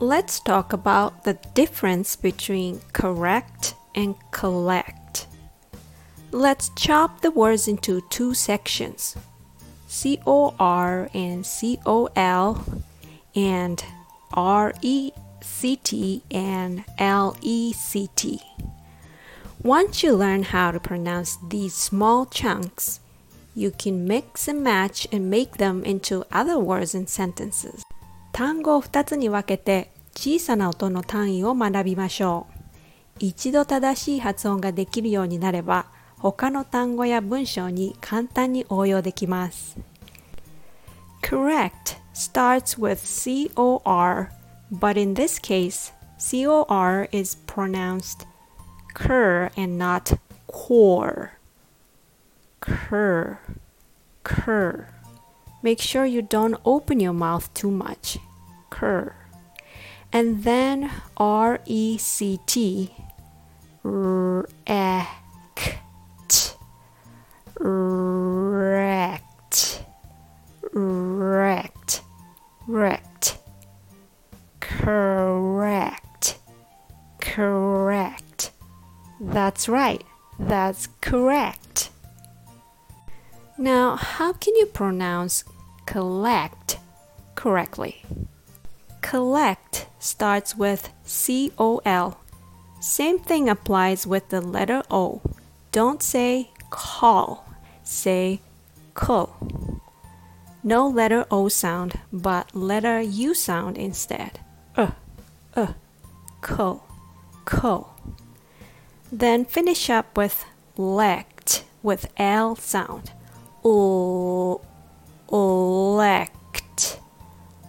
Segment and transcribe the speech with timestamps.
[0.00, 5.26] let's talk about the difference between correct and collect.
[6.32, 9.16] Let's chop the words into two sections
[9.88, 12.64] C O R and C O L,
[13.34, 13.84] and
[14.32, 18.40] R E C T and L E C T.
[19.62, 23.00] Once you learn how to pronounce these small chunks,
[23.54, 27.84] you can mix and match and make them into other words and sentences.
[28.40, 32.54] 単語を2つに分けて小さな音の単位を学びましょう。
[33.18, 35.84] 一度正しい発音ができるようになれば、
[36.16, 39.76] 他の単語や文章に簡単に応用できます。
[41.22, 43.04] Correct starts with
[43.54, 44.30] COR,
[44.72, 48.26] but in this case, COR is pronounced
[48.94, 51.32] cur and not core.
[52.62, 53.36] Cur,
[54.24, 54.86] cur.
[55.62, 58.18] Make sure you don't open your mouth too much.
[58.70, 59.14] Cur.
[60.12, 62.94] And then R E C T.
[63.82, 64.52] Rect.
[67.58, 69.84] Rect.
[70.72, 72.02] Rect.
[72.66, 73.38] Rect.
[74.60, 76.38] Correct.
[77.20, 78.50] Correct.
[79.20, 80.02] That's right.
[80.38, 81.90] That's correct.
[83.58, 85.44] Now, how can you pronounce
[85.84, 86.78] collect
[87.34, 88.02] correctly?
[89.10, 92.20] Collect starts with C O L.
[92.78, 95.20] Same thing applies with the letter O.
[95.72, 97.44] Don't say call,
[97.82, 98.38] say
[98.94, 99.36] call.
[100.62, 104.38] No letter O sound, but letter U sound instead.
[104.76, 104.92] Uh,
[105.56, 105.72] uh,
[106.40, 106.86] call,
[107.44, 107.96] call.
[109.10, 110.44] Then finish up with
[110.76, 113.10] lect with L sound.
[113.64, 114.62] L,
[115.32, 117.00] lect,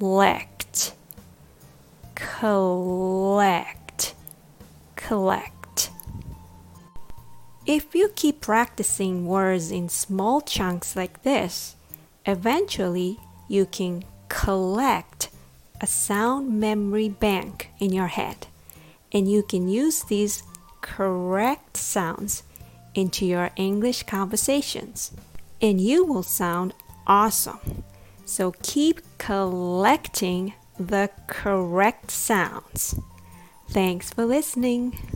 [0.00, 0.55] lect,
[2.16, 4.14] collect,
[4.96, 5.90] collect.
[7.64, 11.76] If you keep practicing words in small chunks like this,
[12.24, 15.28] eventually you can collect
[15.80, 18.46] a sound memory bank in your head
[19.12, 20.42] and you can use these
[20.80, 22.42] correct sounds
[22.94, 25.12] into your English conversations
[25.60, 26.72] and you will sound
[27.06, 27.84] awesome.
[28.24, 32.98] So keep collecting the correct sounds.
[33.68, 35.15] Thanks for listening.